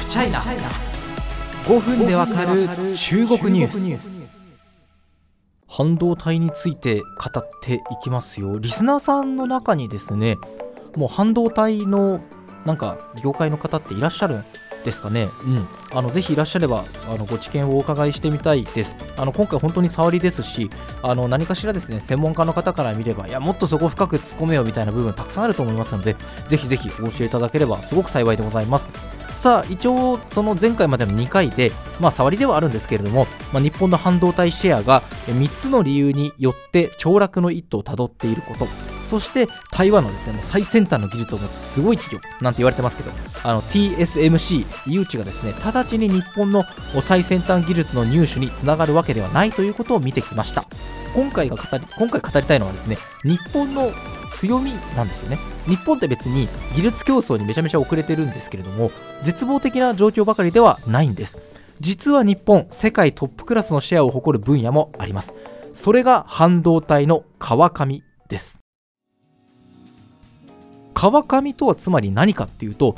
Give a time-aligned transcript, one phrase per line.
[0.00, 4.20] フチャイナ5分でわかる中国ニュース。
[5.68, 7.06] 半導体について語
[7.38, 8.58] っていきますよ。
[8.58, 10.36] リスナーさんの中にですね
[10.96, 12.18] もう半導体の
[12.64, 14.44] なんか業界の方っていらっしゃるん
[14.84, 18.96] ですかね、うん、あのぜひいらっしゃればあのご知見をお伺いしてみたいです。
[19.18, 20.70] あの今回本当に触りですし
[21.02, 26.16] あの何かしらですね専門家の方から見ればいやもっとそこ深く突っ込めよみたいな部分たくさんあると思いますので
[26.48, 29.19] ぜひぜひお教えいただければすごく幸いでございます。
[29.40, 38.89] さあ一応その前回までの2回でまあ触りではあるんですけれども、まあ、日本の半導体シェアが3つの理由によって凋落の一途をたどっていること。
[39.10, 43.10] そして台湾のですねもう最先端の技術を持つすごい企業なんて言われてますけど
[43.42, 46.62] あの TSMC 誘致がですね直ちに日本の
[47.02, 50.64] 最先端技術の入手につながるわけではないということを見てきました。
[51.12, 53.90] 今回が語り今回語りたいのはですね日本の
[54.30, 55.38] 強みなんですよね。
[55.66, 58.92] 日本って別に技術競争にめちゃめちゃ遅れてるんですけれども
[59.24, 61.36] 絶望的な状況ばかりではないんです。
[61.80, 65.34] 実は日本世界トップクラスのシェアを誇る分野もあります。
[65.74, 68.60] それが半導体の川上です。
[71.00, 72.94] 川上とはつまり何かっていうと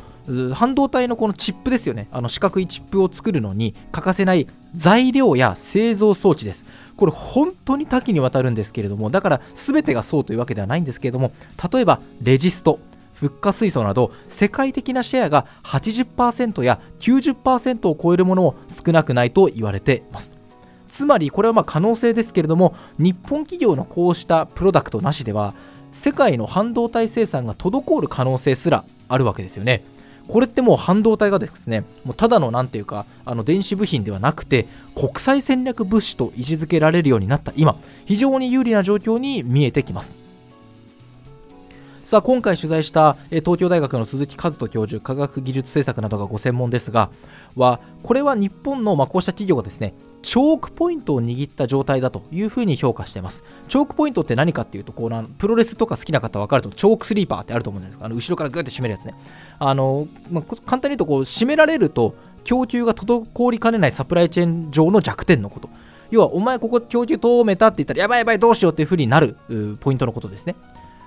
[0.54, 2.08] 半導体のこのチップですよね。
[2.10, 6.64] あの四角いチップを作るのに欠かせない材料や製造装置です。
[6.96, 11.30] これ本当に多岐にわたるんですけれどもだから全てがそうというわけではないんですけれども
[11.72, 12.80] 例えばレジスト
[13.14, 20.41] フッ化水素など世界的なシェアが80%や90%を超えるものも少なくないと言われています。
[20.92, 25.54] つまりこれはま可能性ですけれども日本企業のこうしたプロダクトなしでは
[25.90, 29.84] 世界の半導体生産が滞る可能性すらあるわけですよね。
[30.28, 40.21] これってもう半導体がですね、もうただの何ていうか、あの電子部品ではなくて、国際戦略物資と位置づけられるようになった今、非常に有利な状況に見えてきます。
[42.12, 47.08] さあ今回取材した東京大学の鈴木和人教授科学技術政策などがご専門ですが
[47.56, 53.42] はこれは日本のまこうした企業がですねチョークポイントを握った状態だというふうに評価しています。
[53.66, 59.16] チョークポイントって何かっていうと、こうプロレスとか好きな方分かると、チョークスリーパーってあると思うんですかあの後ろからグーって締めるやつね。
[59.58, 65.68] あのまあ、簡単に言うとこう、締められると、供給が滞りかねないサプライチェーン上の弱点のこと。
[66.12, 69.34] 要は、お前ここ供給止めたって言ったら、やばいやばいどうしようっていうふうになる
[69.80, 70.54] ポイントのことですね。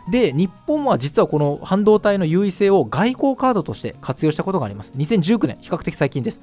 [0.10, 4.94] で、日本は実はこの半導体の優位性を外交カードとして活用したことがあります。
[4.96, 6.40] 2019年、比較的最近です。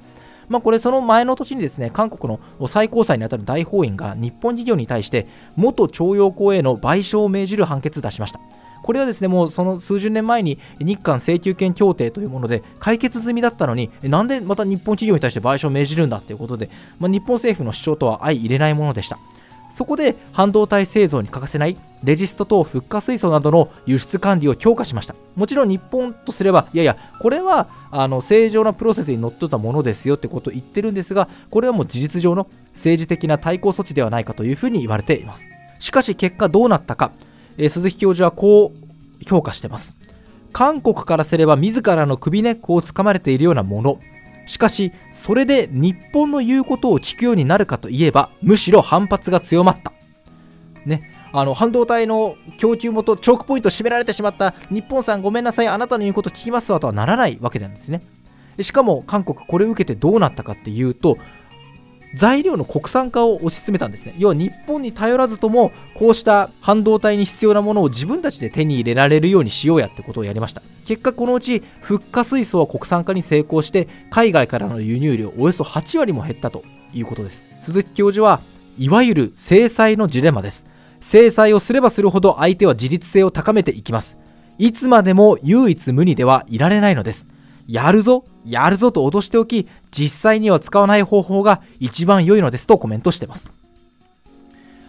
[0.49, 8.39] まあ、これその前の年にですね韓国の最高裁にあたる大法院が日本企業に対して元徴用工への賠償を命じる判決を出しました
[8.83, 16.69] これはですねもうその数十年前に日韓請求権協定というもので解決済みだったのになんでまた日本企業に対して賠償を命じるんだということで、
[16.99, 19.17] まあ、日本政府の主張とは相入れないものでした
[19.73, 25.15] そこで半導体製造に欠かせないレジスト等フッ化水素などの輸出管理を強化しました。
[25.35, 35.49] もちろん日本とすればいやいやこれはあの正常なプロセスにのっとったものですよってことを言ってるんですがこれはもう事実上の政治的な対抗措置ではないかというふうに言われています。
[35.79, 37.11] しかし結果どうなったか、
[37.57, 39.95] えー、鈴木教授はこう評価してます。
[40.51, 43.99] 韓国からすれば自らの首根っこをつかまれているようなもの。
[44.45, 49.93] しかしそれで日本の言うことを聞くようになるかといえばむしろ反発が強まった。
[50.85, 51.09] ね。
[51.35, 54.53] あの半導体の供給元チョークポイント締められてしまった。
[54.69, 55.67] 日本さんごめんなさい。
[55.67, 58.01] あなたの言うこと聞きますわとはならないわけなんですね。
[58.61, 61.17] しかも韓国これを受けてどうなったかっていうと
[62.13, 64.13] 材料の国産化を推し進めたんですね。
[64.17, 70.61] 要は日本に頼らずともこうした半導体に必要なものを自分たちで手に入れられるようにしようやってことをやりました。
[70.85, 76.63] 結果このうちフッ化水素は国産化に成功して海外からの輸入量およそ8割も減ったと
[76.93, 77.47] いうことです。
[77.61, 78.41] 鈴木教授は
[78.77, 80.65] いわゆる制裁のジレマです。
[81.01, 84.17] 制裁をすればするほど相手は自立性を高めていきます。
[84.57, 87.27] いつまでも唯一無二ではいられないのです。
[87.67, 93.53] やるぞやるぞと脅しておき実際には使わない方法が一番良いのですとコメントしてます。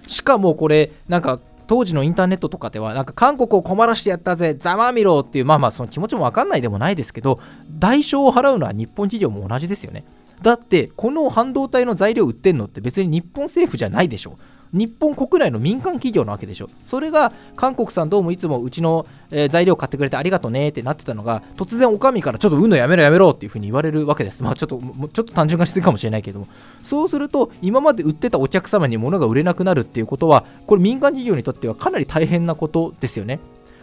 [0.09, 7.41] しかもこれなんか当時のインターネットとかではなんか韓国を困らしてやったぜざまみろっていうまあまあその気持ちも分かんないでもないですけど
[7.71, 10.05] 代償を払うのは日本企業も同じですよね。
[10.43, 14.37] だってこの半導体の材料売ってんのって別に日本政府じゃないでしょ。
[14.75, 16.69] 日本国内の民間企業なわけでしょ。
[16.82, 24.43] それが韓国さんどうもいつもうちの、えー、材料買ってくれてありがとねってなってたのが突然お上からちょっとうんのやめろやめろっていうふうに言われるわけです。
[24.43, 24.81] まあちょっと
[25.12, 26.49] ちょっと単純化しすぎかもしれないけども。
[26.82, 33.38] そうすると今まで売ってたお客様に物が売れなくなるっていうことはこれ民間企業にとってはかなり大変なことですよね。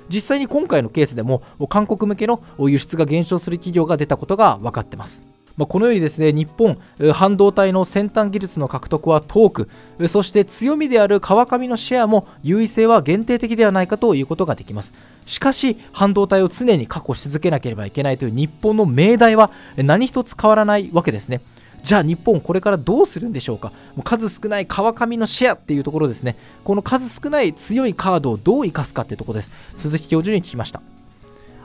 [0.09, 5.30] 実際に今回のケースでも韓国向けの輸出が減少する企業が出たことが分かってます
[5.61, 6.79] まあ、このようにですね日本
[7.13, 9.69] 半導体の先端技術の獲得は遠く
[10.07, 14.91] そして強みである川上のシェアも優位性は限定的ではないかということができます。
[15.27, 21.41] しかし半導体を常に確保し続けなければいけないという日本の命題は何一つ変わらないわけですね。
[21.83, 23.71] じゃあ日本これからどうするんでしょうか？
[23.95, 26.37] もう数少ない川上のシェアっていうところですね。
[26.63, 29.51] この数少ない強いカードをどう生かすかっていうところです。
[29.75, 30.81] 鈴木教授に聞きました。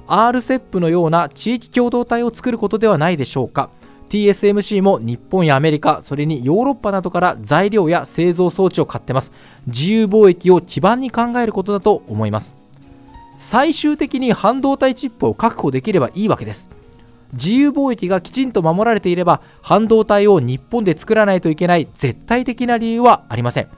[0.06, 3.70] RCEP のような地域共同体を作ることではないでしょうか？
[4.08, 9.32] TSMC も日本やアメリカ、それにヨーロッパなどから材料や製造装置を買ってます。
[9.67, 12.55] 自由貿易を基盤に考えることだと思います。
[13.37, 16.70] 最終的に半導体チップを確保できればいいわけです。
[17.32, 23.69] 自由貿易がきちんと守られていれば、半導体を日本で作らないといけない絶対的な理由はありません。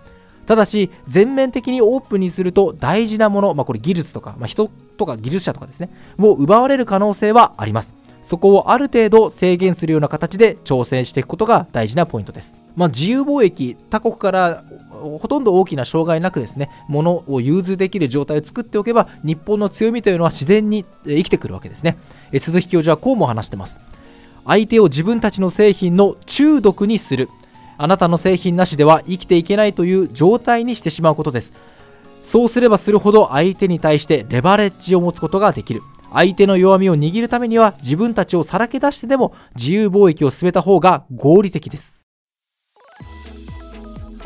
[0.47, 7.98] ただし、全面的にオープンにすると大事なもの、まあ、これ技術とか、まあ、人とか技術者とかですね、もう奪われる可能性はあります。
[8.29, 12.59] そこをある程度制限するような形で挑戦していくことが大事なポイントです。
[12.77, 21.97] まあ、自由貿易、他国からほとんど大きな障害なくですね、物を融通できる状態を作っておけば、日本の強みというのは自然に生きてくるわけですね。
[22.31, 23.81] え鈴木教授はこうも話してます。
[24.45, 27.31] 相手を自分たちの製品の中毒にする。
[27.79, 31.55] あなたの製品なしでは生きていけないという状態にしてしまうことです。
[32.25, 35.81] そうすればするほど相手に対してレバレッジを持つことができる。
[36.13, 41.98] 相手の弱みを握るためには自分たちをさらけ出してでも自由貿易を進めた方が合理的です。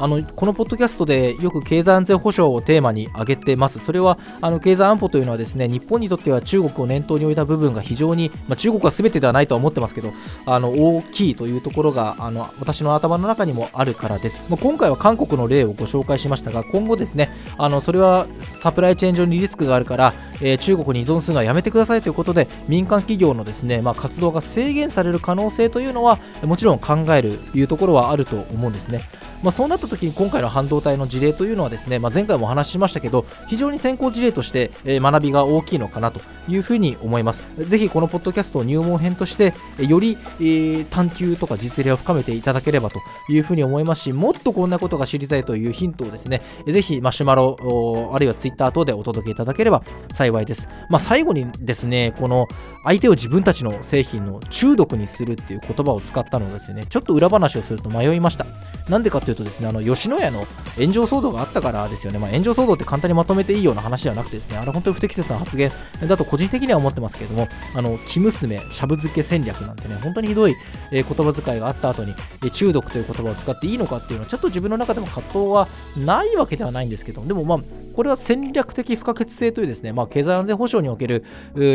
[0.03, 3.79] あのこのポッドキャストでよく経済安全保障をテーマに挙げてます。
[3.79, 10.13] それはあの経済安保というのはですね日本にとっては中国を念頭に置いた部分が非常に、まあ、中国は全てではないとは思ってますけど
[10.45, 14.43] あの大きいというところがあの私の頭の中にもあるからです。
[14.51, 29.03] まあ、今回は韓国の例をご紹介しましたが今後ですねあのそれはサプライチェーン上にリスクがあるから、えー、中国に依存するのはやめてくださいということで民間企業のですね、まあ、活動が制限される可能性というのはもちろん考えるというところはあると思うんですね。
[29.43, 37.45] まあ、そうなった時に今回の半導体の事例というのはですね、まあ、前回もお話ししましたけど非常に先行事例として、え、学びが大きいのかなというふうに思います。
[37.59, 52.49] ぜひこのポッドキャストを入門編としてより、え、探求とか実例を深めていただければというふうに思いますしもっとこんなことが知りたいというヒントをですねぜひマシュマロあるいはツイッター等でお届けいただければ幸いです、まあ、最後にですねこの
[52.85, 58.47] 相手を自分たちの製品の中毒にするっていう言葉を使ったのですねちょっと裏話をすると迷いました。
[58.89, 60.47] なんでかというとですねあの吉野家の
[60.77, 65.71] 炎上騒動があったからですよね、まあ、炎上騒動って簡単にまとめていいような話ではなくてですね、あれ本当に不適切な発言
[66.07, 70.55] だと個人的には思ってますけれども、あの、生娘、しゃぶ漬け戦略なんてね、本当にひどい、
[70.91, 72.15] え、言葉遣いがあった後に、
[72.45, 77.59] え、中毒という言葉を使っていいのかっていうのは、ちょっと自分の中でも葛藤はないわけではないんですけど、でもまあ、
[77.95, 81.25] これは戦略的不可欠性というですね、まあ、経済安全保障における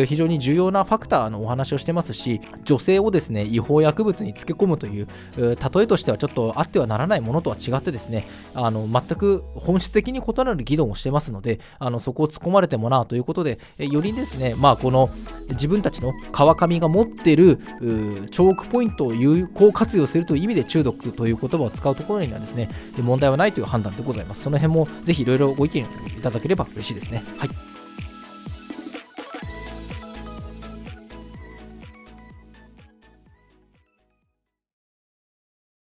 [0.08, 5.08] 非常に重要なファクターのお話をしてますし、女性をですね、違法薬物につけ込むという、
[5.38, 15.10] 例えとしてはちょっとあってはならないものとは違ってですね、あの全く本質的に異なる議論をしてますので、あのそこを突っ込まれてもなということで、よりですね、まあ、この
[15.50, 24.44] 自分たちの川上が持っているチョークポイントを有効活用するという意味で中毒という言葉を使うところにはですね、問題はないという判断でございます。
[24.44, 25.86] その辺もぜひいろいろご意見い
[26.22, 27.24] ただければ嬉しいですね。
[27.38, 27.67] はい